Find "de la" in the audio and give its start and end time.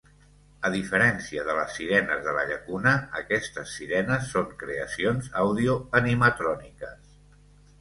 2.27-2.45